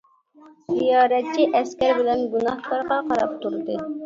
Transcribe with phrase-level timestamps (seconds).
[0.71, 3.79] زىيارەتچى ئەسكەر بىلەن گۇناھكارغا قاراپ تۇردى.